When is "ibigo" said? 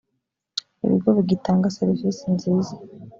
0.85-1.09